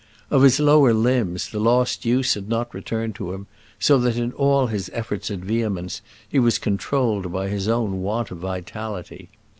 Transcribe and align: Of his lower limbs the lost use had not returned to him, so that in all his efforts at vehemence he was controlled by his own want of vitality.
Of 0.31 0.41
his 0.41 0.59
lower 0.59 0.95
limbs 0.95 1.49
the 1.51 1.59
lost 1.59 2.05
use 2.05 2.33
had 2.33 2.49
not 2.49 2.73
returned 2.73 3.13
to 3.17 3.33
him, 3.33 3.45
so 3.77 3.99
that 3.99 4.15
in 4.17 4.31
all 4.33 4.65
his 4.65 4.89
efforts 4.93 5.29
at 5.29 5.41
vehemence 5.41 6.01
he 6.27 6.39
was 6.39 6.57
controlled 6.57 7.31
by 7.31 7.49
his 7.49 7.67
own 7.67 8.01
want 8.01 8.31
of 8.31 8.39
vitality. 8.39 9.29